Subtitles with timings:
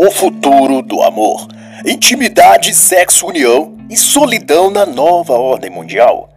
[0.00, 1.48] O futuro do amor.
[1.84, 6.30] Intimidade, sexo, união e solidão na nova ordem mundial.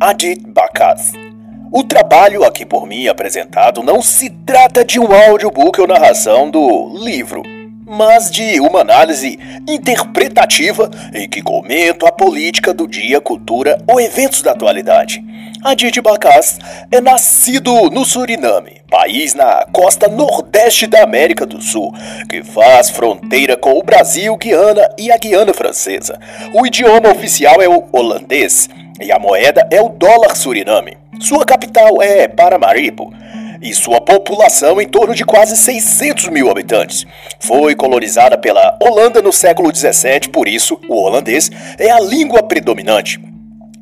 [0.00, 1.12] Adit Bakaz.
[1.70, 6.88] O trabalho aqui por mim apresentado não se trata de um audiobook ou narração do
[7.04, 7.44] livro,
[7.88, 14.42] mas de uma análise interpretativa em que comento a política do dia, cultura ou eventos
[14.42, 15.24] da atualidade.
[15.64, 16.58] Adit Bakaz
[16.92, 21.92] é nascido no Suriname, país na costa nordeste da América do Sul,
[22.28, 26.20] que faz fronteira com o Brasil, Guiana e a Guiana Francesa.
[26.52, 28.68] O idioma oficial é o holandês
[29.00, 30.96] e a moeda é o dólar Suriname.
[31.20, 33.12] Sua capital é Paramaribo
[33.60, 37.06] e sua população em torno de quase 600 mil habitantes.
[37.40, 43.20] Foi colonizada pela Holanda no século 17, por isso o holandês é a língua predominante.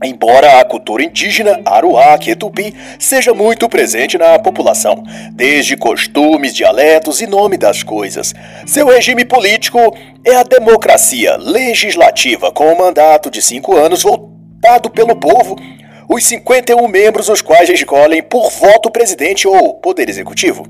[0.05, 5.02] Embora a cultura indígena, Aruac e Tupi, seja muito presente na população,
[5.33, 8.35] desde costumes, dialetos e nome das coisas.
[8.66, 9.79] Seu regime político
[10.23, 15.57] é a democracia legislativa, com um mandato de cinco anos votado pelo povo
[16.09, 20.66] os 51 membros os quais escolhem por voto presidente ou poder executivo.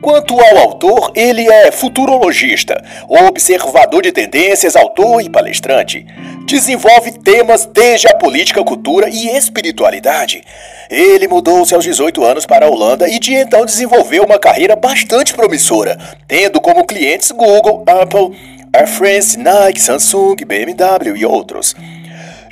[0.00, 6.06] Quanto ao autor, ele é futurologista, observador de tendências, autor e palestrante.
[6.44, 10.42] Desenvolve temas desde a política, cultura e espiritualidade.
[10.90, 15.34] Ele mudou-se aos 18 anos para a Holanda e de então desenvolveu uma carreira bastante
[15.34, 18.36] promissora, tendo como clientes Google, Apple,
[18.72, 21.74] Air France, Nike, Samsung, BMW e outros.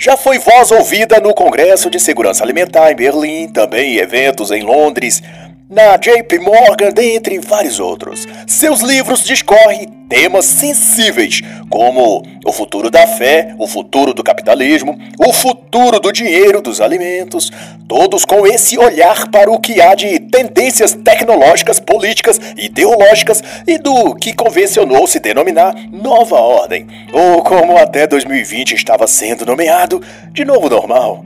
[0.04, 4.62] Já foi voz ouvida no Congresso de Segurança Alimentar em Berlim, também em eventos em
[4.62, 5.22] Londres,
[5.68, 8.26] na JP Morgan, dentre vários outros.
[8.46, 11.40] Seus livros discorrem temas sensíveis,
[11.70, 17.50] como o futuro da fé, o futuro do capitalismo, o futuro do dinheiro, dos alimentos,
[17.88, 24.14] todos com esse olhar para o que há de tendências tecnológicas, políticas, ideológicas e do
[24.14, 30.68] que convencionou se denominar nova ordem, ou como até 2020 estava sendo nomeado de novo
[30.68, 31.24] normal.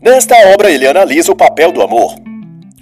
[0.00, 2.14] Nesta obra, ele analisa o papel do amor,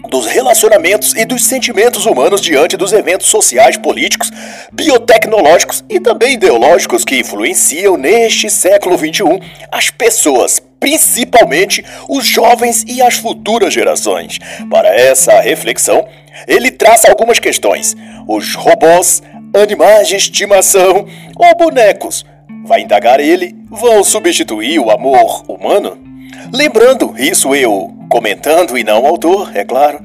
[0.08, 4.30] dos relacionamentos e dos sentimentos humanos diante dos eventos sociais, políticos,
[4.72, 9.40] biotecnológicos e também ideológicos que influenciam neste século XXI
[9.72, 14.38] as pessoas, principalmente os jovens e as futuras gerações.
[14.70, 16.06] Para essa reflexão,
[16.46, 17.96] ele traça algumas questões:
[18.28, 19.22] os robôs,
[19.54, 22.24] animais de estimação ou bonecos.
[22.64, 26.06] Vai indagar ele, vão substituir o amor humano?
[26.53, 30.00] Lembrando, isso eu comentando e não o autor, é claro,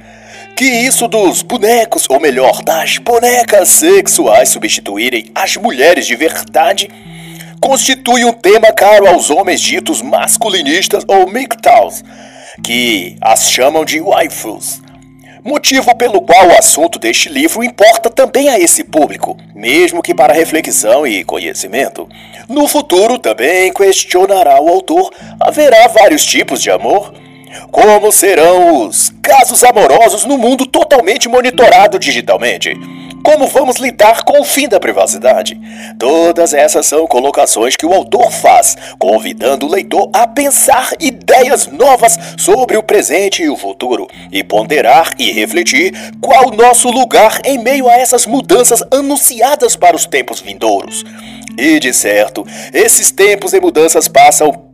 [0.55, 6.89] que isso dos bonecos, ou melhor, das bonecas sexuais substituírem as mulheres de verdade,
[7.59, 12.03] constitui um tema caro aos homens ditos masculinistas ou MGTOWs,
[12.63, 14.81] que as chamam de waifus.
[15.43, 20.33] Motivo pelo qual o assunto deste livro importa também a esse público, mesmo que para
[20.33, 22.07] reflexão e conhecimento.
[22.47, 27.11] No futuro, também questionará o autor: haverá vários tipos de amor?
[27.71, 32.77] Como serão os casos amorosos no mundo totalmente monitorado digitalmente?
[33.23, 35.59] Como vamos lidar com o fim da privacidade?
[35.99, 42.17] Todas essas são colocações que o autor faz, convidando o leitor a pensar ideias novas
[42.37, 47.57] sobre o presente e o futuro, e ponderar e refletir qual o nosso lugar em
[47.57, 51.03] meio a essas mudanças anunciadas para os tempos vindouros.
[51.57, 54.71] E de certo, esses tempos e mudanças passam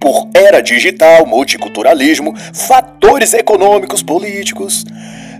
[0.00, 4.84] por era digital, multiculturalismo, fatores econômicos, políticos.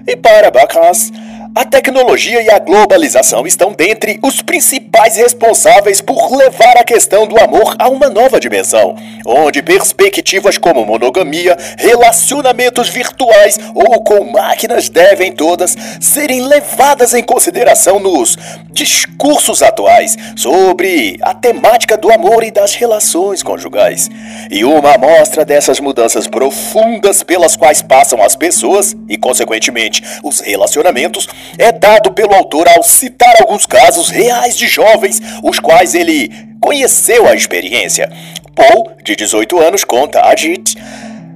[0.07, 1.11] E para Bacchus,
[1.55, 7.39] a tecnologia e a globalização estão dentre os principais responsáveis por levar a questão do
[7.39, 8.97] amor a uma nova dimensão,
[9.27, 17.99] onde perspectivas como monogamia, relacionamentos virtuais ou com máquinas devem todas serem levadas em consideração
[17.99, 18.39] nos
[18.71, 24.11] discursos atuais sobre a temática do amor e das relações conjugais.
[24.51, 31.29] E uma amostra dessas mudanças profundas pelas quais passam as pessoas e, consequentemente, os relacionamentos
[31.59, 36.31] é dado pelo autor ao citar alguns casos reais de jovens, os quais ele
[36.61, 38.11] conheceu a experiência.
[38.55, 40.77] Paul, de 18 anos, conta a Jit,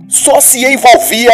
[0.09, 1.31] só se envolvia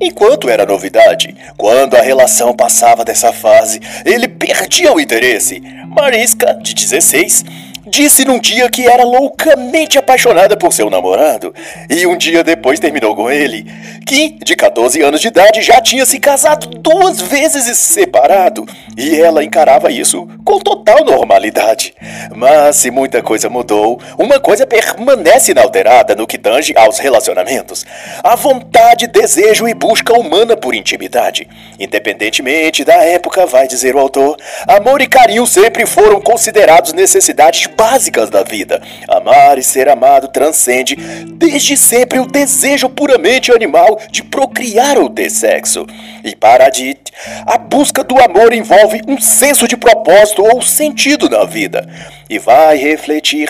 [0.00, 1.34] enquanto era novidade.
[1.56, 5.60] Quando a relação passava dessa fase, ele perdia o interesse.
[5.86, 7.44] Mariska, de 16,
[7.86, 11.54] disse num dia que era loucamente apaixonada por seu namorado
[11.88, 13.64] e um dia depois terminou com ele,
[14.04, 18.66] que de 14 anos de idade já tinha se casado duas vezes e se separado,
[18.96, 21.94] e ela encarava isso com total normalidade.
[22.34, 27.84] Mas se muita coisa mudou, uma coisa permanece inalterada no que tange aos relacionamentos:
[28.22, 31.48] a vontade, desejo e busca humana por intimidade.
[31.78, 34.36] Independentemente da época, vai dizer o autor,
[34.66, 38.82] amor e carinho sempre foram considerados necessidades básicas da vida.
[39.08, 45.30] Amar e ser amado transcende desde sempre o desejo puramente animal de procriar ou ter
[45.30, 45.86] sexo.
[46.24, 47.12] E para Adit,
[47.46, 51.88] a busca do amor envolve um senso de propósito ou sentido na vida
[52.28, 53.48] e vai refletir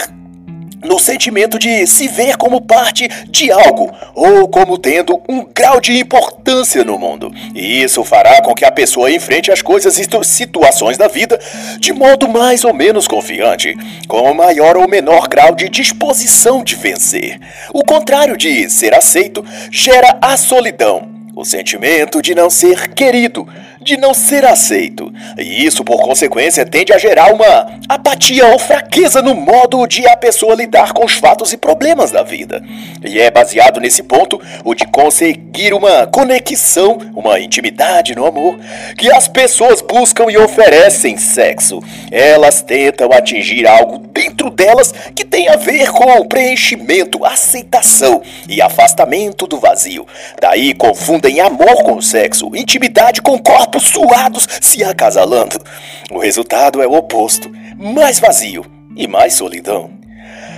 [0.86, 5.98] no sentimento de se ver como parte de algo ou como tendo um grau de
[5.98, 7.30] importância no mundo.
[7.54, 11.38] E isso fará com que a pessoa enfrente as coisas e situações da vida
[11.78, 13.76] de modo mais ou menos confiante,
[14.08, 17.38] com maior ou menor grau de disposição de vencer.
[17.72, 23.46] O contrário de ser aceito gera a solidão, o sentimento de não ser querido
[23.86, 25.12] de não ser aceito.
[25.38, 30.16] E isso, por consequência, tende a gerar uma apatia ou fraqueza no modo de a
[30.16, 32.60] pessoa lidar com os fatos e problemas da vida.
[33.04, 38.58] E é baseado nesse ponto o de conseguir uma conexão, uma intimidade no amor,
[38.98, 41.80] que as pessoas buscam e oferecem sexo.
[42.10, 48.60] Elas tentam atingir algo dentro delas que tem a ver com o preenchimento, aceitação e
[48.60, 50.04] afastamento do vazio.
[50.40, 50.74] Daí
[51.26, 55.58] confundem amor com sexo, intimidade com corpo corpos suados se acasalando.
[56.11, 58.64] O resultado é o oposto: mais vazio
[58.96, 59.95] e mais solidão.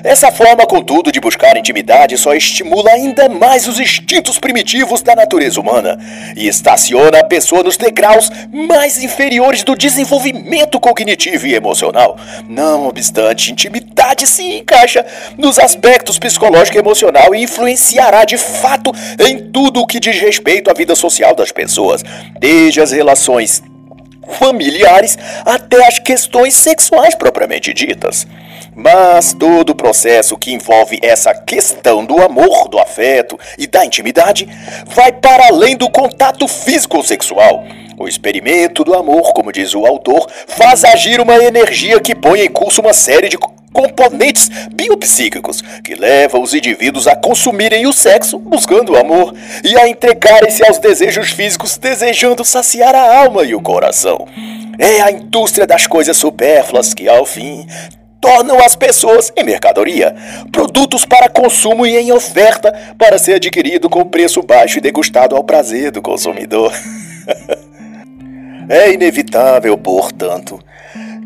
[0.04, 5.60] Essa forma, contudo, de buscar intimidade só estimula ainda mais os instintos primitivos da natureza
[5.60, 5.98] humana
[6.36, 12.16] e estaciona a pessoa nos degraus mais inferiores do desenvolvimento cognitivo e emocional.
[12.48, 15.04] Não obstante, intimidade se encaixa
[15.36, 20.70] nos aspectos psicológico e emocional e influenciará de fato em tudo o que diz respeito
[20.70, 22.04] à vida social das pessoas,
[22.38, 23.62] desde as relações
[24.38, 28.26] familiares até as questões sexuais propriamente ditas.
[28.80, 34.48] Mas todo o processo que envolve essa questão do amor, do afeto e da intimidade
[34.86, 37.64] vai para além do contato físico ou sexual.
[37.98, 42.48] O experimento do amor, como diz o autor, faz agir uma energia que põe em
[42.48, 43.36] curso uma série de
[43.72, 49.34] componentes biopsíquicos que levam os indivíduos a consumirem o sexo buscando o amor
[49.64, 54.28] e a entregarem-se aos desejos físicos desejando saciar a alma e o coração.
[54.78, 57.66] É a indústria das coisas supérfluas que, ao fim,
[58.20, 60.14] tornam as pessoas em mercadoria,
[60.50, 65.44] produtos para consumo e em oferta para ser adquirido com preço baixo e degustado ao
[65.44, 66.72] prazer do consumidor.
[68.68, 70.60] é inevitável, portanto,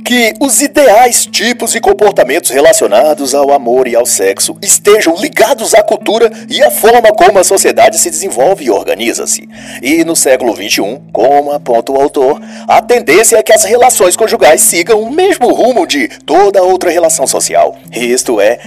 [0.04, 5.82] que os ideais, tipos e comportamentos relacionados ao amor e ao sexo estejam ligados à
[5.82, 9.48] cultura e à forma como a sociedade se desenvolve e organiza-se.
[9.80, 14.60] E no século XXI, como aponta o autor, a tendência é que as relações conjugais
[14.60, 17.76] sigam o mesmo rumo de toda outra relação social.
[17.92, 18.58] Isto é,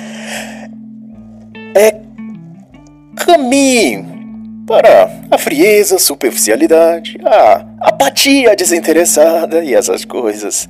[1.75, 1.95] é
[3.15, 4.14] caminho
[4.65, 10.67] para a frieza, superficialidade, a apatia desinteressada e essas coisas.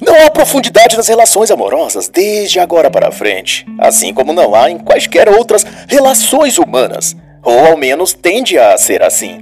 [0.00, 4.78] Não há profundidade nas relações amorosas desde agora para frente, assim como não há em
[4.78, 7.14] quaisquer outras relações humanas,
[7.46, 9.40] ou ao menos tende a ser assim.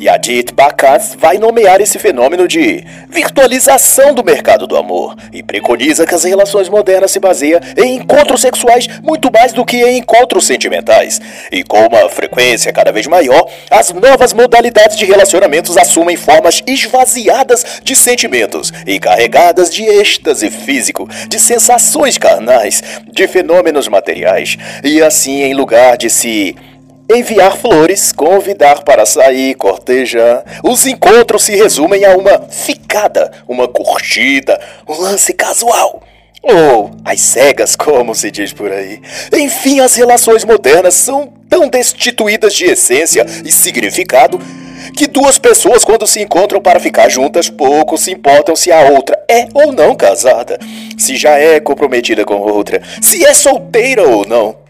[0.00, 6.06] E Adit Bakat vai nomear esse fenômeno de virtualização do mercado do amor e preconiza
[6.06, 10.46] que as relações modernas se baseiam em encontros sexuais muito mais do que em encontros
[10.46, 11.20] sentimentais.
[11.52, 17.80] E com uma frequência cada vez maior, as novas modalidades de relacionamentos assumem formas esvaziadas
[17.82, 24.56] de sentimentos e carregadas de êxtase físico, de sensações carnais, de fenômenos materiais.
[24.82, 26.56] E assim, em lugar de se
[27.12, 30.42] Enviar flores, convidar para sair, cortejar.
[30.62, 34.58] Os encontros se resumem a uma ficada, uma curtida,
[34.88, 36.02] um lance casual.
[36.42, 39.02] Ou as cegas, como se diz por aí.
[39.34, 44.40] Enfim, as relações modernas são tão destituídas de essência e significado
[44.96, 49.18] que duas pessoas, quando se encontram para ficar juntas, pouco se importam se a outra
[49.28, 50.58] é ou não casada,
[50.96, 54.63] se já é comprometida com outra, se é solteira ou não.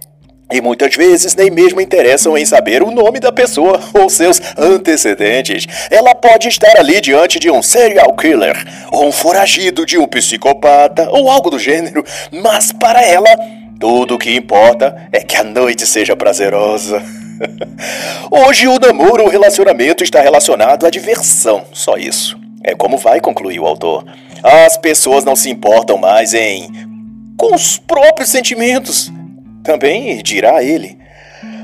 [0.52, 5.66] E muitas vezes nem mesmo interessam em saber o nome da pessoa ou seus antecedentes.
[5.90, 8.56] Ela pode estar ali diante de um serial killer,
[8.92, 13.30] ou um foragido de um psicopata, ou algo do gênero, mas para ela,
[13.80, 17.02] tudo o que importa é que a noite seja prazerosa.
[18.30, 22.38] Hoje o namoro ou relacionamento está relacionado à diversão, só isso.
[22.62, 24.04] É como vai concluir o autor.
[24.42, 26.70] As pessoas não se importam mais em
[27.36, 29.12] com os próprios sentimentos.
[29.64, 30.98] Também dirá ele.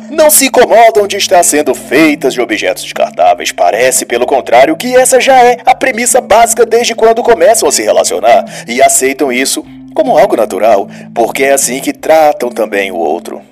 [0.08, 3.52] Não se incomodam de estar sendo feitas de objetos descartáveis.
[3.52, 7.82] Parece, pelo contrário, que essa já é a premissa básica desde quando começam a se
[7.82, 9.62] relacionar e aceitam isso
[9.94, 13.42] como algo natural, porque é assim que tratam também o outro.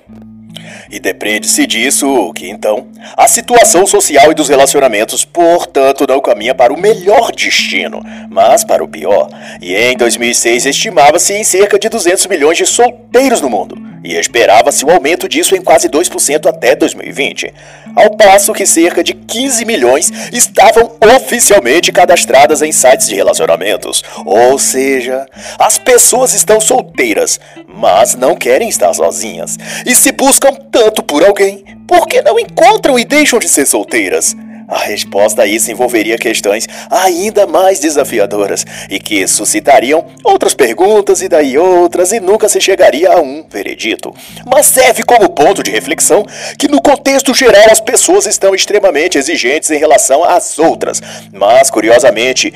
[0.91, 6.73] E depende-se disso que, então, a situação social e dos relacionamentos, portanto, não caminha para
[6.73, 9.29] o melhor destino, mas para o pior.
[9.61, 14.85] E em 2006 estimava-se em cerca de 200 milhões de solteiros no mundo e esperava-se
[14.85, 17.53] um aumento disso em quase 2% até 2020,
[17.95, 24.03] ao passo que cerca de 15 milhões estavam oficialmente cadastradas em sites de relacionamentos.
[24.25, 25.25] Ou seja,
[25.57, 31.63] as pessoas estão solteiras, mas não querem estar sozinhas, e se buscam tanto por alguém,
[31.87, 34.35] porque não encontram e deixam de ser solteiras?
[34.69, 41.27] A resposta a isso envolveria questões ainda mais desafiadoras e que suscitariam outras perguntas e
[41.27, 44.13] daí outras e nunca se chegaria a um veredito.
[44.45, 46.23] Mas serve como ponto de reflexão
[46.57, 51.01] que no contexto geral as pessoas estão extremamente exigentes em relação às outras.
[51.33, 52.53] Mas curiosamente,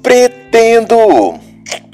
[0.00, 1.40] pretendo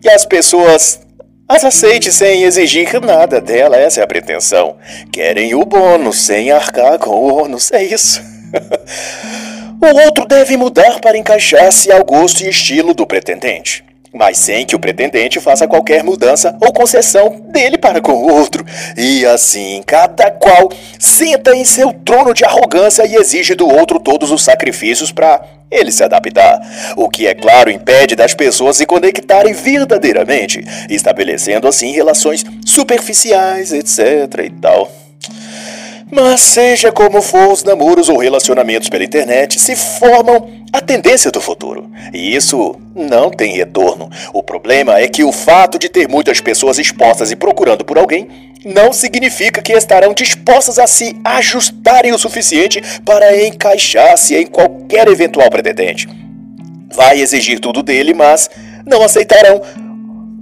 [0.03, 1.01] que as pessoas
[1.49, 4.77] as aceite sem exigir nada dela, essa é a pretensão.
[5.11, 8.21] Querem o bônus sem arcar com o ônus, é isso.
[9.81, 14.75] o outro deve mudar para encaixar-se ao gosto e estilo do pretendente, mas sem que
[14.75, 18.65] o pretendente faça qualquer mudança ou concessão dele para com o outro.
[18.97, 24.31] E assim, cada qual senta em seu trono de arrogância e exige do outro todos
[24.31, 26.61] os sacrifícios para ele se adaptar,
[26.97, 34.01] o que é claro impede das pessoas se conectarem verdadeiramente, estabelecendo assim relações superficiais, etc
[34.45, 35.08] e tal.
[36.11, 41.41] Mas seja como for, os namoros ou relacionamentos pela internet se formam a tendência do
[41.41, 41.91] futuro.
[42.13, 44.11] E isso não tem retorno.
[44.33, 48.29] O problema é que o fato de ter muitas pessoas expostas e procurando por alguém
[48.65, 55.51] não significa que estarão dispostas a se ajustarem o suficiente para encaixar-se em qualquer eventual
[55.51, 56.09] pretendente.
[56.91, 58.51] Vai exigir tudo dele, mas
[58.85, 59.61] não aceitarão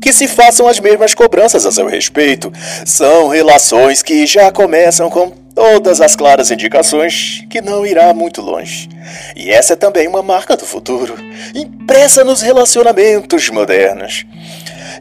[0.00, 2.52] que se façam as mesmas cobranças a seu respeito.
[2.84, 8.90] São relações que já começam com todas as claras indicações que não irá muito longe.
[9.34, 11.16] E essa é também uma marca do futuro,
[11.54, 14.26] impressa nos relacionamentos modernos.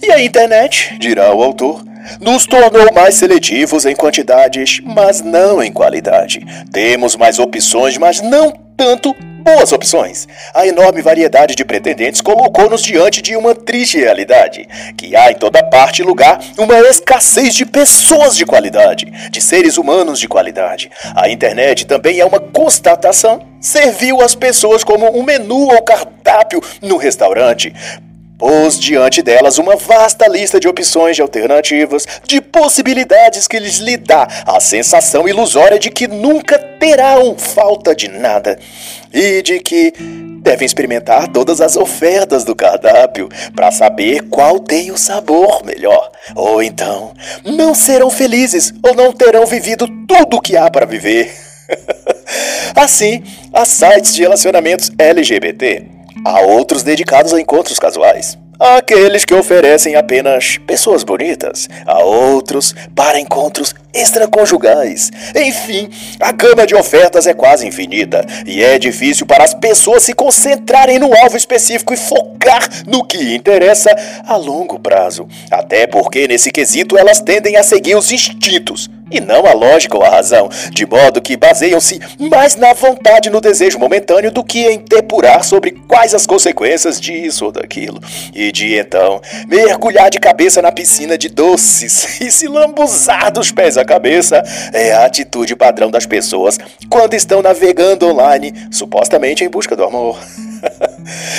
[0.02, 1.84] E a internet, dirá o autor,
[2.22, 6.40] nos tornou mais seletivos em quantidades, mas não em qualidade.
[6.72, 9.16] Temos mais opções, mas não tanto
[9.46, 10.28] boas opções.
[10.54, 14.68] A enorme variedade de pretendentes colocou-nos diante de uma triste realidade:
[14.98, 19.78] que há em toda parte e lugar uma escassez de pessoas de qualidade, de seres
[19.78, 20.90] humanos de qualidade.
[21.16, 23.40] A internet também é uma constatação.
[23.62, 27.74] Serviu as pessoas como um menu ou cardápio no restaurante
[28.38, 33.98] pôs diante delas uma vasta lista de opções de alternativas, de possibilidades que lhes lhe
[33.98, 38.60] dá a sensação ilusória de que nunca terão falta de nada
[39.14, 39.94] e de que
[40.42, 46.12] devem experimentar todas as ofertas do cardápio para saber qual tem o sabor melhor.
[46.36, 47.14] Ou então,
[47.44, 51.34] não serão felizes ou não terão vivido tudo o que há para viver.
[52.76, 58.38] assim, há sites de relacionamentos LGBT Há outros dedicados a encontros casuais.
[58.58, 61.68] Há aqueles que oferecem apenas pessoas bonitas.
[61.86, 65.12] Há outros para encontros extraconjugais.
[65.36, 70.14] Enfim, a gama de ofertas é quase infinita e é difícil para as pessoas se
[70.14, 73.94] concentrarem no alvo específico e focar no que interessa
[74.26, 75.28] a longo prazo.
[75.52, 80.04] Até porque, nesse quesito, elas tendem a seguir os instintos e não a lógica ou
[80.04, 84.66] a razão, de modo que baseiam-se mais na vontade e no desejo momentâneo do que
[84.66, 88.00] em depurar sobre quais as consequências disso ou daquilo,
[88.34, 93.78] e de então mergulhar de cabeça na piscina de doces e se lambuzar dos pés
[93.78, 94.44] à cabeça
[94.74, 96.58] é a atitude padrão das pessoas
[96.90, 100.18] quando estão navegando online, supostamente em busca do amor.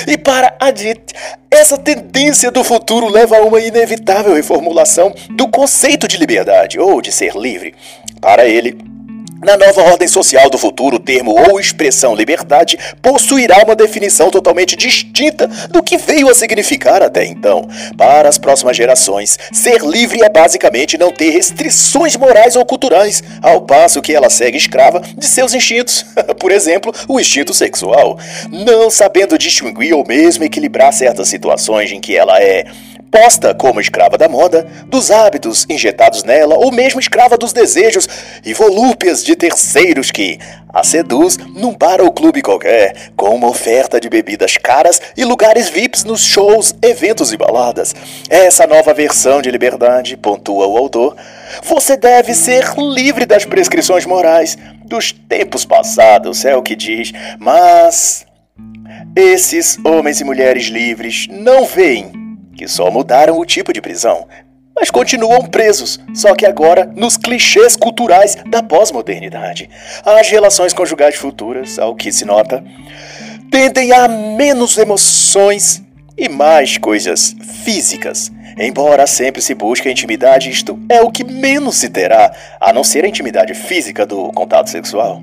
[0.06, 1.12] E para Adit,
[1.50, 7.10] essa tendência do futuro leva a uma inevitável reformulação do conceito de liberdade ou de
[7.12, 7.74] ser livre.
[8.20, 8.78] Para ele,
[9.42, 14.76] na nova ordem social do futuro, o termo ou expressão liberdade possuirá uma definição totalmente
[14.76, 17.68] distinta do que veio a significar até então.
[17.96, 23.62] Para as próximas gerações, ser livre é basicamente não ter restrições morais ou culturais, ao
[23.62, 26.06] passo que ela segue escrava de seus instintos,
[26.40, 28.18] por exemplo, o instinto sexual,
[28.50, 32.64] não sabendo distinguir ou mesmo equilibrar certas situações em que ela é
[33.58, 38.06] como escrava da moda, dos hábitos injetados nela, ou mesmo escrava dos desejos
[38.44, 43.98] e volúpias de terceiros que a seduz num bar ou clube qualquer, com uma oferta
[43.98, 47.94] de bebidas caras e lugares VIPs nos shows, eventos e baladas.
[48.28, 51.16] Essa nova versão de liberdade, pontua o autor,
[51.62, 58.26] você deve ser livre das prescrições morais dos tempos passados, é o que diz, mas
[59.16, 62.25] esses homens e mulheres livres não veem
[62.56, 64.26] que só mudaram o tipo de prisão,
[64.74, 69.70] mas continuam presos, só que agora nos clichês culturais da pós-modernidade.
[70.04, 72.62] As relações conjugais futuras, ao que se nota,
[73.50, 75.82] tendem a menos emoções
[76.16, 77.34] e mais coisas
[77.64, 78.30] físicas.
[78.58, 82.84] Embora sempre se busque a intimidade, isto é o que menos se terá, a não
[82.84, 85.22] ser a intimidade física do contato sexual.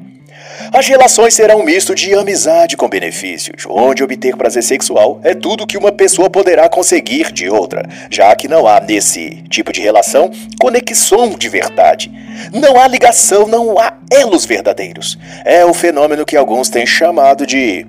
[0.71, 5.67] As relações serão um misto de amizade com benefícios, onde obter prazer sexual é tudo
[5.67, 10.31] que uma pessoa poderá conseguir de outra, já que não há nesse tipo de relação
[10.59, 12.11] conexão de verdade.
[12.51, 15.17] Não há ligação, não há elos verdadeiros.
[15.45, 17.85] É o fenômeno que alguns têm chamado de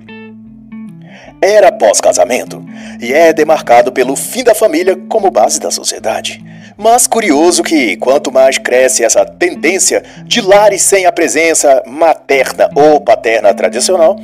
[1.41, 2.63] era pós-casamento
[2.99, 6.43] e é demarcado pelo fim da família como base da sociedade.
[6.77, 12.99] Mas curioso que, quanto mais cresce essa tendência de lares sem a presença materna ou
[12.99, 14.17] paterna tradicional,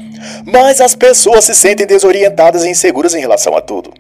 [0.46, 3.94] mais as pessoas se sentem desorientadas e inseguras em relação a tudo.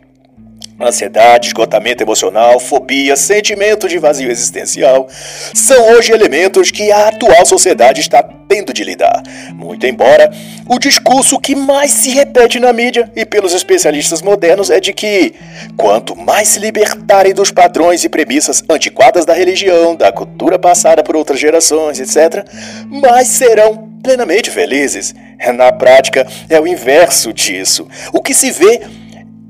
[0.88, 5.08] Ansiedade, esgotamento emocional, fobia, sentimento de vazio existencial
[5.54, 9.22] são hoje elementos que a atual sociedade está tendo de lidar.
[9.54, 10.30] Muito embora
[10.68, 15.34] o discurso que mais se repete na mídia e pelos especialistas modernos é de que
[15.78, 21.16] quanto mais se libertarem dos padrões e premissas antiquadas da religião, da cultura passada por
[21.16, 22.46] outras gerações, etc.,
[22.90, 25.14] mais serão plenamente felizes.
[25.54, 27.88] Na prática, é o inverso disso.
[28.12, 28.82] O que se vê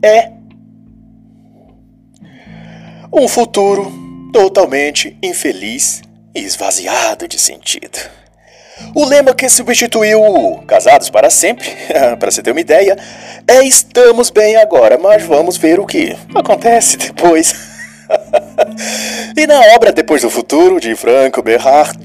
[0.04, 0.41] é
[3.14, 3.92] um futuro
[4.32, 6.02] totalmente infeliz
[6.34, 8.00] e esvaziado de sentido.
[8.96, 11.70] O lema que substituiu Casados para Sempre,
[12.18, 12.98] para você ter uma ideia,
[13.48, 17.54] é Estamos bem agora, mas vamos ver o que acontece depois.
[19.36, 21.98] e na obra Depois do Futuro, de Franco Berard,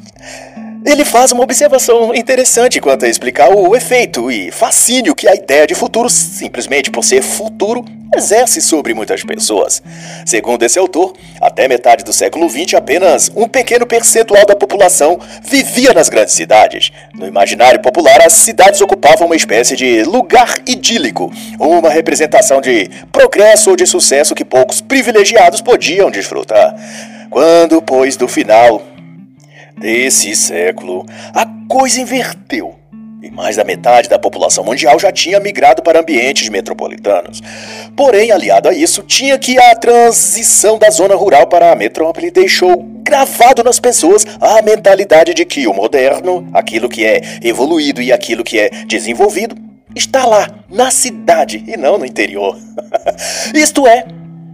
[0.87, 5.66] ele faz uma observação interessante quanto a explicar o efeito e fascínio que a ideia
[5.66, 9.83] de futuro, simplesmente por ser futuro, exerce sobre muitas pessoas.
[10.25, 15.93] Segundo esse autor, até metade do século XX, apenas um pequeno percentual da população vivia
[15.93, 16.93] nas grandes cidades.
[17.12, 23.71] No imaginário popular, as cidades ocupavam uma espécie de lugar idílico, uma representação de progresso
[23.71, 26.76] ou de sucesso que poucos privilegiados podiam desfrutar.
[27.28, 28.80] Quando, pois, do final
[29.76, 32.75] desse século, a coisa inverteu.
[33.23, 37.43] E mais da metade da população mundial já tinha migrado para ambientes metropolitanos.
[37.97, 42.76] Porém, aliado a isso, tinha que a transição da zona rural para a metrópole deixou
[43.02, 48.45] gravado nas pessoas a mentalidade de que o moderno, aquilo que é evoluído e aquilo
[48.45, 49.56] que é desenvolvido,
[49.95, 52.56] está lá, na cidade e não no interior.
[53.54, 54.04] Isto é,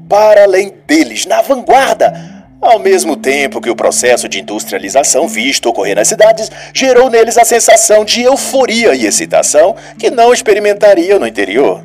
[0.09, 2.32] para além deles, na vanguarda,
[2.63, 7.45] ao mesmo tempo que o processo de industrialização visto ocorrer nas cidades gerou neles a
[7.45, 11.85] sensação de euforia e excitação que não experimentariam no interior.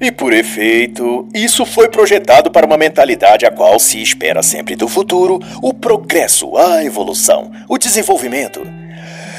[0.00, 4.88] E por efeito, isso foi projetado para uma mentalidade a qual se espera sempre do
[4.88, 8.83] futuro o progresso, a evolução, o desenvolvimento.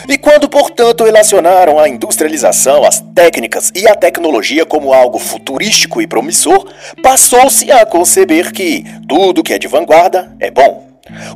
[0.07, 6.07] E quando, portanto, relacionaram a industrialização, as técnicas e a tecnologia como algo futurístico e
[6.07, 6.67] promissor,
[7.01, 10.84] passou-se a conceber que tudo que é de vanguarda é bom.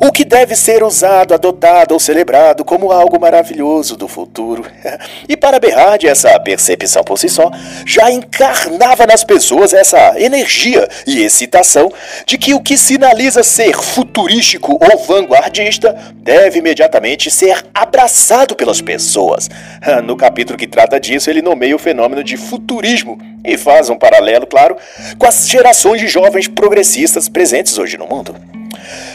[0.02, 4.66] O que deve ser usado, adotado ou celebrado como algo maravilhoso do futuro.
[5.28, 7.52] E para Berard, essa percepção por si só
[7.86, 11.92] já encarnava nas pessoas essa energia e excitação
[12.26, 19.50] de que o que sinaliza ser futurístico ou vanguardista deve imediatamente ser abraçado pelas pessoas.
[20.04, 24.48] No capítulo que trata disso, ele nomeia o fenômeno de futurismo e faz um paralelo,
[24.48, 24.78] claro,
[25.18, 28.36] com as gerações de jovens progressistas presentes hoje no mundo.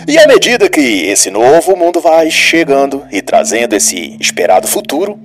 [0.06, 5.18] E à medida que esse novo mundo vai chegando e trazendo esse esperado futuro,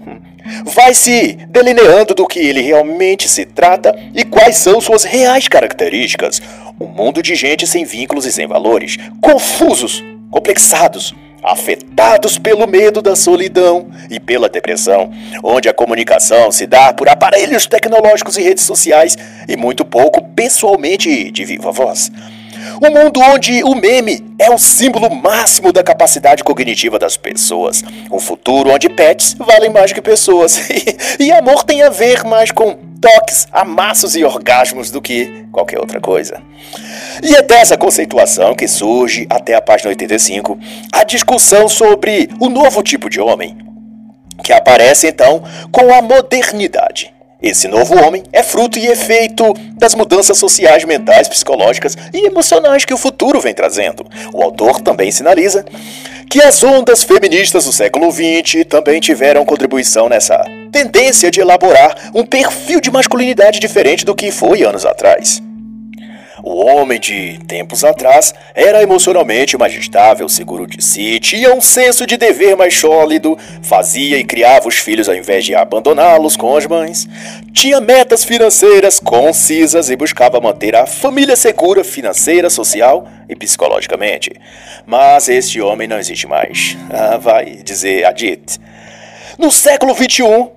[0.66, 6.42] vai se delineando do que ele realmente se trata e quais são suas reais características.
[6.80, 13.16] Um mundo de gente sem vínculos e sem valores, confusos, complexados, afetados pelo medo da
[13.16, 15.12] solidão e pela depressão,
[15.44, 21.32] onde a comunicação se dá por aparelhos tecnológicos e redes sociais e muito pouco pessoalmente
[21.32, 22.12] de viva voz.
[22.82, 27.84] Um mundo onde o meme é o símbolo máximo da capacidade cognitiva das pessoas.
[28.10, 30.70] Um futuro onde pets valem mais que pessoas.
[31.20, 36.00] e amor tem a ver mais com toques, amassos e orgasmos do que qualquer outra
[36.00, 36.42] coisa.
[37.22, 40.58] E é dessa conceituação que surge, até a página 85,
[40.92, 43.58] a discussão sobre o novo tipo de homem,
[44.42, 47.14] que aparece então com a modernidade.
[47.42, 52.94] Esse novo homem é fruto e efeito das mudanças sociais, mentais, psicológicas e emocionais que
[52.94, 54.06] o futuro vem trazendo.
[54.34, 55.66] O autor também sinaliza
[56.30, 62.26] que as ondas feministas do século XX também tiveram contribuição nessa tendência de elaborar um
[62.26, 65.42] perfil de masculinidade diferente do que foi anos atrás.
[66.44, 72.06] O homem de tempos atrás era emocionalmente mais estável, seguro de si, tinha um senso
[72.06, 76.66] de dever mais sólido, fazia e criava os filhos ao invés de abandoná-los com as
[76.66, 77.08] mães,
[77.54, 84.32] tinha metas financeiras concisas e buscava manter a família segura financeira, social e psicologicamente.
[84.86, 86.78] Mas este homem não existe mais.
[86.90, 88.60] Ah, vai dizer Adit.
[89.38, 90.50] No século XXI,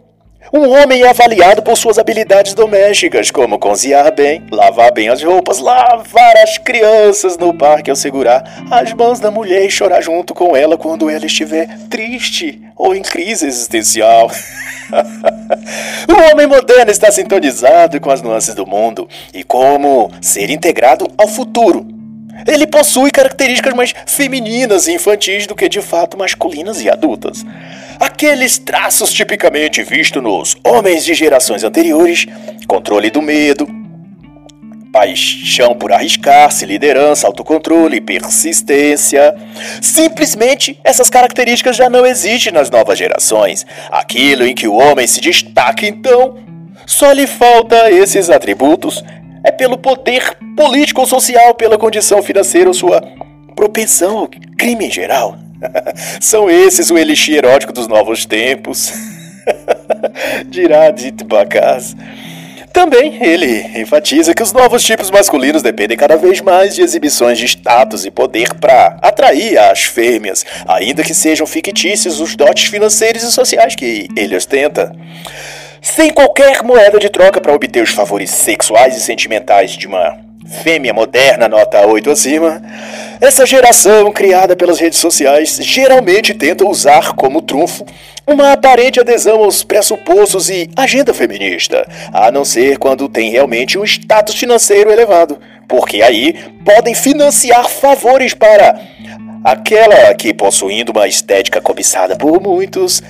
[0.52, 5.58] um homem é avaliado por suas habilidades domésticas, como cozinhar bem, lavar bem as roupas,
[5.58, 10.54] lavar as crianças no parque ao segurar as mãos da mulher e chorar junto com
[10.54, 14.30] ela quando ela estiver triste ou em crise existencial.
[16.06, 21.28] o homem moderno está sintonizado com as nuances do mundo e como ser integrado ao
[21.28, 21.86] futuro.
[22.46, 27.44] Ele possui características mais femininas e infantis do que de fato masculinas e adultas.
[28.02, 32.26] Aqueles traços tipicamente vistos nos homens de gerações anteriores:
[32.66, 33.64] controle do medo,
[34.92, 39.32] paixão por arriscar-se, liderança, autocontrole, persistência.
[39.80, 43.64] Simplesmente essas características já não existem nas novas gerações.
[43.88, 46.38] Aquilo em que o homem se destaca, então,
[46.84, 49.04] só lhe falta esses atributos.
[49.44, 53.00] É pelo poder político ou social, pela condição financeira ou sua
[53.54, 55.38] propensão ao crime em geral.
[56.20, 58.92] São esses o elixir erótico dos novos tempos.
[60.46, 61.96] Dirá Dito Bacaz.
[62.72, 67.44] Também ele enfatiza que os novos tipos masculinos dependem cada vez mais de exibições de
[67.44, 73.30] status e poder para atrair as fêmeas, ainda que sejam fictícios os dotes financeiros e
[73.30, 74.90] sociais que ele ostenta.
[75.82, 80.16] Sem qualquer moeda de troca para obter os favores sexuais e sentimentais de uma
[80.52, 82.62] fêmea moderna nota 8 acima,
[83.20, 87.84] essa geração criada pelas redes sociais geralmente tenta usar como trunfo
[88.26, 93.84] uma aparente adesão aos pressupostos e agenda feminista, a não ser quando tem realmente um
[93.84, 96.34] status financeiro elevado, porque aí
[96.64, 98.80] podem financiar favores para
[99.42, 103.02] aquela que, possuindo uma estética cobiçada por muitos,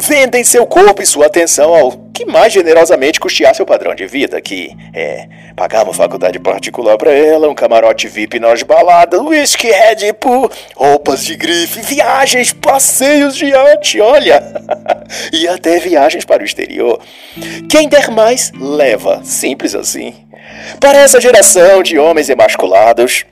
[0.00, 4.40] vendem seu corpo e sua atenção ao que mais generosamente custear seu padrão de vida,
[4.40, 10.12] que é pagar uma faculdade particular para ela, um camarote VIP nas baladas, whisky Red
[10.20, 14.42] Bull, roupas de grife, viagens, passeios de arte, olha,
[15.32, 17.00] e até viagens para o exterior.
[17.68, 20.14] Quem der mais, leva, simples assim.
[20.78, 23.24] Para essa geração de homens emasculados,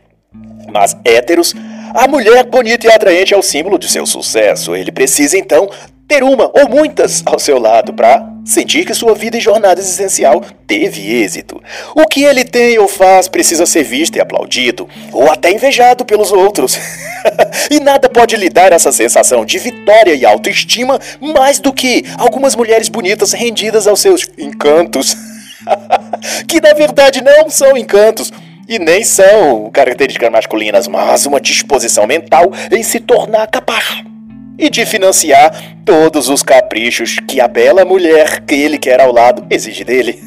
[0.73, 1.55] mas héteros,
[1.95, 4.77] a mulher bonita e atraente é o símbolo de seu sucesso.
[4.77, 5.69] Ele precisa então
[6.09, 10.43] ter uma ou muitas ao seu lado para sentir que sua vida e jornada existencial
[10.67, 11.63] teve êxito.
[11.95, 16.33] O que ele tem ou faz precisa ser visto e aplaudido, ou até invejado pelos
[16.33, 16.79] outros.
[17.71, 22.57] e nada pode lhe dar essa sensação de vitória e autoestima mais do que algumas
[22.57, 25.15] mulheres bonitas rendidas aos seus encantos.
[26.49, 28.33] que na verdade não são encantos,
[28.67, 34.05] e nem são características masculinas, mas uma disposição mental em se tornar capaz
[34.59, 39.47] e de financiar todos os caprichos que a bela mulher que ele quer ao lado
[39.49, 40.21] exige dele.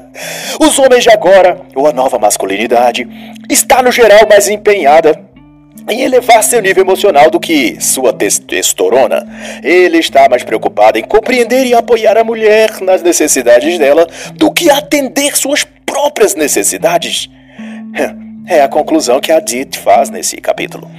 [0.60, 3.08] os homens de agora, ou a nova masculinidade,
[3.48, 5.18] está no geral mais empenhada
[5.88, 9.26] em elevar seu nível emocional do que sua testosterona.
[9.62, 14.70] Ele está mais preocupado em compreender e apoiar a mulher nas necessidades dela do que
[14.70, 17.28] atender suas próprias necessidades.
[18.46, 20.90] É a conclusão que a Dit faz nesse capítulo.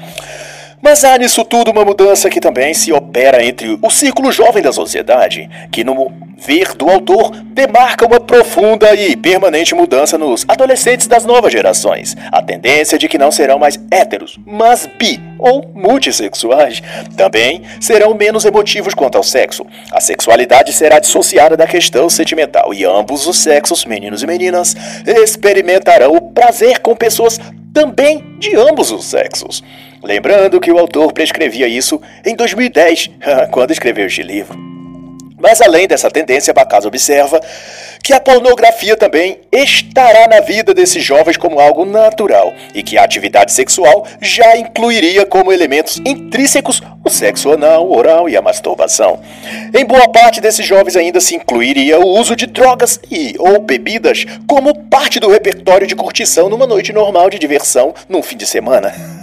[0.81, 4.71] Mas há nisso tudo uma mudança que também se opera entre o círculo jovem da
[4.71, 11.23] sociedade, que no ver do autor demarca uma profunda e permanente mudança nos adolescentes das
[11.23, 12.17] novas gerações.
[12.31, 16.81] A tendência de que não serão mais héteros, mas bi ou multissexuais.
[17.15, 19.63] Também serão menos emotivos quanto ao sexo.
[19.91, 26.15] A sexualidade será dissociada da questão sentimental e ambos os sexos, meninos e meninas, experimentarão
[26.15, 27.39] o prazer com pessoas
[27.71, 29.63] também de ambos os sexos.
[30.03, 33.11] Lembrando que o autor prescrevia isso em 2010,
[33.51, 34.71] quando escreveu este livro.
[35.41, 37.41] Mas além dessa tendência, Bacasa observa
[38.03, 43.03] que a pornografia também estará na vida desses jovens como algo natural e que a
[43.03, 49.19] atividade sexual já incluiria como elementos intrínsecos o sexo anal, oral e a masturbação.
[49.73, 54.25] Em boa parte desses jovens ainda se incluiria o uso de drogas e ou bebidas
[54.47, 58.93] como parte do repertório de curtição numa noite normal de diversão num fim de semana.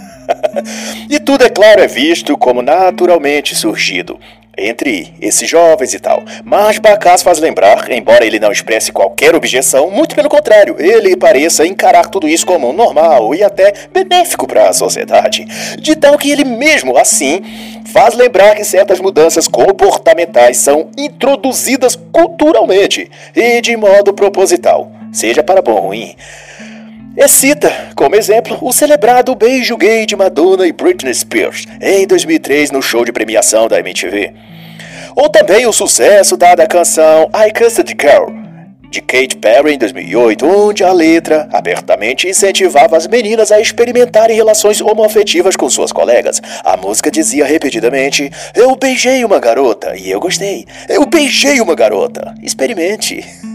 [1.09, 4.19] e tudo, é claro, é visto como naturalmente surgido
[4.59, 6.21] entre esses jovens e tal.
[6.43, 11.65] Mas Bacas faz lembrar, embora ele não expresse qualquer objeção, muito pelo contrário, ele pareça
[11.65, 15.45] encarar tudo isso como normal e até benéfico para a sociedade.
[15.79, 17.41] De tal que ele mesmo, assim,
[17.85, 25.61] faz lembrar que certas mudanças comportamentais são introduzidas culturalmente e de modo proposital, seja para
[25.61, 26.15] bom ou ruim.
[27.21, 32.71] E cita, como exemplo, o celebrado beijo gay de Madonna e Britney Spears em 2003
[32.71, 34.33] no show de premiação da MTV.
[35.17, 38.31] Ou também o sucesso dada à canção I the Girl,
[38.89, 44.79] de Kate Perry em 2008, onde a letra abertamente incentivava as meninas a experimentarem relações
[44.79, 46.41] homoafetivas com suas colegas.
[46.63, 50.65] A música dizia repetidamente: Eu beijei uma garota e eu gostei.
[50.87, 52.33] Eu beijei uma garota.
[52.41, 53.48] Experimente.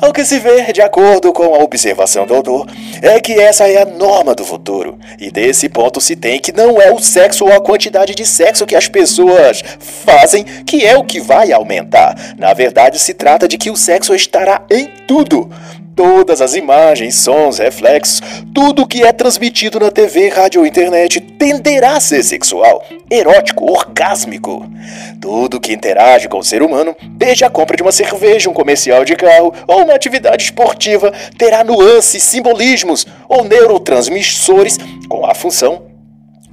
[0.00, 2.66] Ao que se vê, de acordo com a observação do autor,
[3.02, 4.98] é que essa é a norma do futuro.
[5.18, 8.66] E desse ponto se tem que não é o sexo ou a quantidade de sexo
[8.66, 12.34] que as pessoas fazem que é o que vai aumentar.
[12.38, 15.50] Na verdade, se trata de que o sexo estará em tudo.
[15.96, 18.20] Todas as imagens, sons, reflexos,
[18.52, 24.68] tudo que é transmitido na TV, rádio ou internet tenderá a ser sexual, erótico, orgásmico.
[25.20, 29.04] Tudo que interage com o ser humano, desde a compra de uma cerveja, um comercial
[29.04, 34.78] de carro ou uma atividade esportiva, terá nuances, simbolismos ou neurotransmissores
[35.08, 35.93] com a função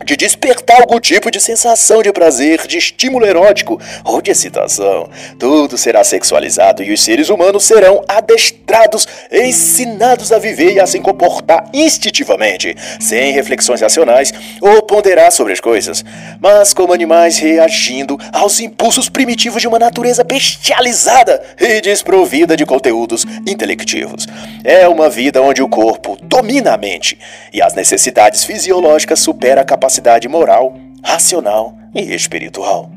[0.05, 5.09] de despertar algum tipo de sensação de prazer, de estímulo erótico ou de excitação.
[5.37, 10.99] Tudo será sexualizado e os seres humanos serão adestrados, ensinados a viver e a se
[10.99, 16.03] comportar instintivamente, sem reflexões racionais ou ponderar sobre as coisas,
[16.39, 23.25] mas como animais reagindo aos impulsos primitivos de uma natureza bestializada e desprovida de conteúdos
[23.47, 24.27] intelectivos.
[24.63, 27.17] É uma vida onde o corpo domina a mente
[27.53, 30.73] e as necessidades fisiológicas superam a capacidade capacidade moral,
[31.03, 32.89] racional e espiritual.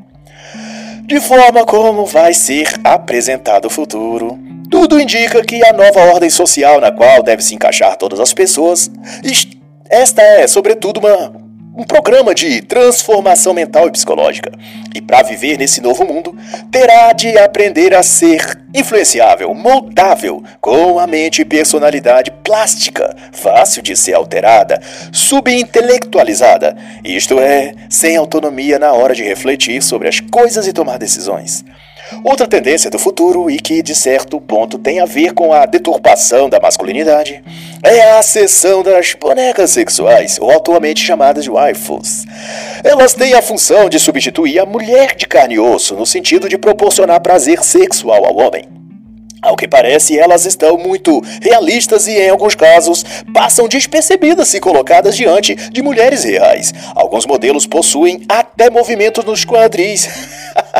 [1.03, 4.39] De forma como vai ser apresentado o futuro,
[4.71, 8.91] tudo indica que a nova ordem social na qual deve se encaixar todas as pessoas,
[9.91, 11.44] esta é, sobretudo, uma
[11.77, 14.53] um programa de transformação mental e psicológica.
[14.95, 16.37] E para viver nesse novo mundo,
[16.71, 23.97] terá de aprender a ser influenciável, moldável, com a mente e personalidade plástica, fácil de
[23.97, 24.81] ser alterada,
[25.13, 31.65] subintelectualizada, isto é, sem autonomia na hora de refletir sobre as coisas e tomar decisões.
[32.23, 36.49] Outra tendência do futuro, e que de certo ponto tem a ver com a deturpação
[36.49, 37.43] da masculinidade,
[37.85, 42.25] é a acessão das bonecas sexuais, ou atualmente chamadas de waifus.
[42.83, 46.57] Elas têm a função de substituir a mulher de carne e osso, no sentido de
[46.57, 48.65] proporcionar prazer sexual ao homem.
[49.43, 55.15] Ao que parece, elas estão muito realistas e, em alguns casos, passam despercebidas se colocadas
[55.15, 56.73] diante de mulheres reais.
[56.95, 60.09] Alguns modelos possuem até movimentos nos quadris.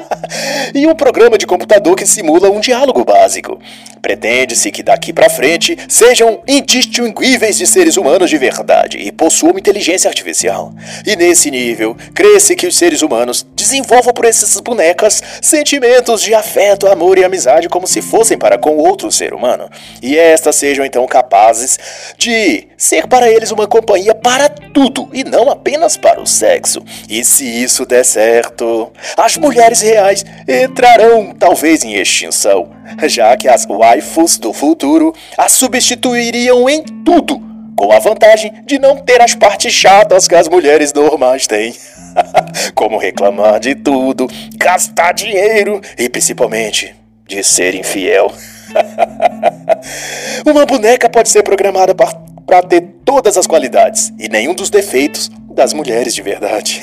[0.75, 3.59] e um programa de computador que simula um diálogo básico.
[4.05, 10.11] Pretende-se que daqui para frente sejam indistinguíveis de seres humanos de verdade e possuam inteligência
[10.11, 10.75] artificial.
[11.07, 16.87] E nesse nível, cresce que os seres humanos desenvolvam por essas bonecas sentimentos de afeto,
[16.87, 19.71] amor e amizade como se fossem para com outro ser humano.
[20.03, 21.79] E estas sejam então capazes
[22.19, 26.85] de ser para eles uma companhia para tudo e não apenas para o sexo.
[27.09, 32.69] E se isso der certo, as mulheres reais entrarão talvez em extinção,
[33.09, 37.41] já que as waifus do futuro as substituiriam em tudo,
[37.77, 41.75] com a vantagem de não ter as partes chatas que as mulheres normais têm.
[42.75, 46.95] Como reclamar de tudo, gastar dinheiro e principalmente
[47.27, 48.33] de ser infiel.
[50.47, 55.73] Uma boneca pode ser programada para ter todas as qualidades e nenhum dos defeitos das
[55.73, 56.83] mulheres de verdade.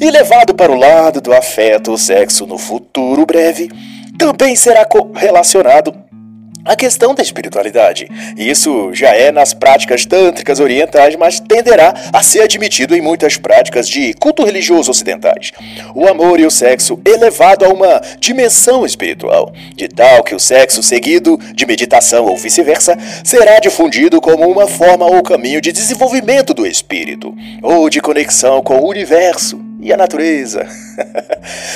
[0.00, 3.68] e levado para o lado do afeto, o sexo no futuro breve
[4.18, 5.94] também será relacionado
[6.64, 8.08] a questão da espiritualidade.
[8.36, 13.88] Isso já é nas práticas tântricas orientais, mas tenderá a ser admitido em muitas práticas
[13.88, 15.52] de culto religioso ocidentais.
[15.94, 20.82] O amor e o sexo elevado a uma dimensão espiritual, de tal que o sexo
[20.82, 26.66] seguido de meditação ou vice-versa será difundido como uma forma ou caminho de desenvolvimento do
[26.66, 30.87] espírito, ou de conexão com o universo e a natureza.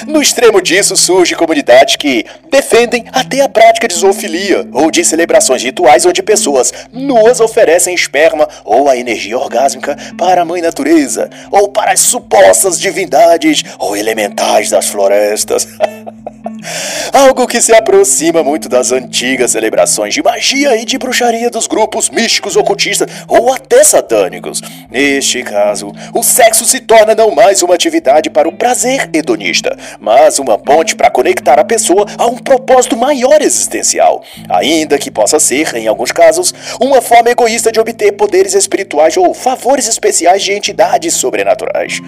[0.06, 5.62] No extremo disso surge comunidades que defendem até a prática de zoofilia ou de celebrações
[5.62, 11.68] rituais onde pessoas nuas oferecem esperma ou a energia orgásmica para a mãe natureza ou
[11.68, 15.66] para as supostas divindades ou elementais das florestas.
[17.12, 22.08] Algo que se aproxima muito das antigas celebrações de magia e de bruxaria dos grupos
[22.08, 24.60] místicos ocultistas ou até satânicos.
[24.90, 30.38] Neste caso, o sexo se torna não mais uma atividade para o prazer hedonista, mas
[30.38, 35.74] uma ponte para conectar a pessoa a um propósito maior existencial, ainda que possa ser,
[35.74, 41.14] em alguns casos, uma forma egoísta de obter poderes espirituais ou favores especiais de entidades
[41.14, 42.00] sobrenaturais.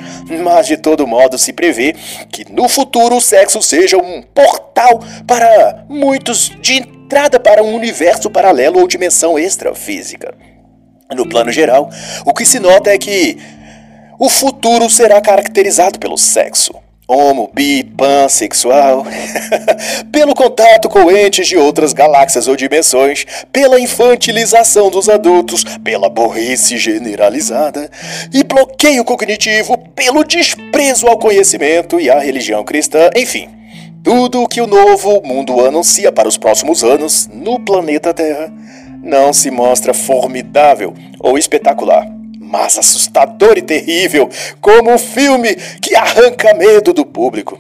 [0.43, 1.95] Mas de todo modo se prevê
[2.31, 8.31] que no futuro o sexo seja um portal para muitos de entrada para um universo
[8.31, 10.35] paralelo ou dimensão extrafísica.
[11.14, 11.90] No plano geral,
[12.25, 13.38] o que se nota é que
[14.19, 16.75] o futuro será caracterizado pelo sexo.
[17.07, 19.05] Homo, bi, pansexual,
[20.11, 26.79] pelo contato com entes de outras galáxias ou dimensões, pela infantilização dos adultos, pela burrice
[26.79, 27.90] generalizada
[28.33, 33.51] e bloqueio cognitivo, pelo desprezo ao conhecimento e à religião cristã, enfim.
[34.03, 38.51] Tudo o que o novo mundo anuncia para os próximos anos no planeta Terra
[39.03, 42.07] não se mostra formidável ou espetacular,
[42.55, 47.59] mas assustador e terrível, como um filme que arranca medo do público.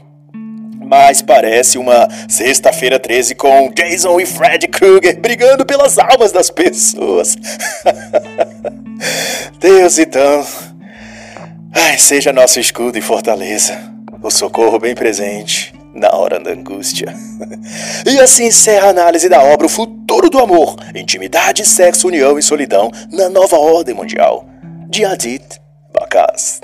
[0.86, 7.34] Mas parece uma sexta-feira 13 com Jason e Fred Krueger brigando pelas almas das pessoas.
[9.58, 10.46] Deus então,
[11.74, 13.76] ai, seja nosso escudo e fortaleza,
[14.22, 17.12] o socorro bem presente na hora da angústia.
[18.06, 22.42] e assim encerra a análise da obra O Futuro do Amor, Intimidade, Sexo, União e
[22.42, 24.53] Solidão na Nova Ordem Mundial,
[24.94, 25.60] de Adit
[25.92, 26.60] Bakas.